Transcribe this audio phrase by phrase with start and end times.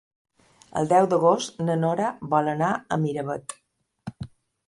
[0.79, 3.57] El deu d'agost na Nora vol anar a Miravet.